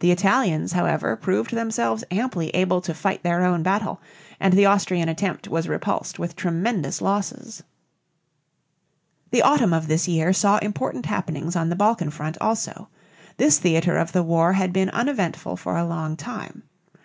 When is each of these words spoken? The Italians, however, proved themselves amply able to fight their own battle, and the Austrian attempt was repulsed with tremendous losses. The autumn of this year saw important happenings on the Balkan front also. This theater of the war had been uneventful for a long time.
The 0.00 0.10
Italians, 0.10 0.72
however, 0.72 1.14
proved 1.14 1.52
themselves 1.54 2.02
amply 2.10 2.48
able 2.48 2.80
to 2.80 2.92
fight 2.92 3.22
their 3.22 3.44
own 3.44 3.62
battle, 3.62 4.00
and 4.40 4.52
the 4.54 4.66
Austrian 4.66 5.08
attempt 5.08 5.46
was 5.46 5.68
repulsed 5.68 6.18
with 6.18 6.34
tremendous 6.34 7.00
losses. 7.00 7.62
The 9.30 9.42
autumn 9.42 9.72
of 9.72 9.86
this 9.86 10.08
year 10.08 10.32
saw 10.32 10.58
important 10.58 11.06
happenings 11.06 11.54
on 11.54 11.68
the 11.68 11.76
Balkan 11.76 12.10
front 12.10 12.36
also. 12.40 12.88
This 13.36 13.60
theater 13.60 13.98
of 13.98 14.10
the 14.10 14.24
war 14.24 14.54
had 14.54 14.72
been 14.72 14.90
uneventful 14.90 15.56
for 15.56 15.76
a 15.76 15.86
long 15.86 16.16
time. 16.16 16.64